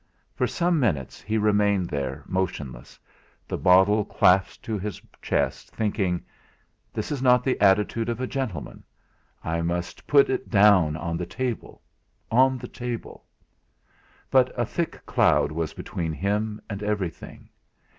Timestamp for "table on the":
11.27-12.67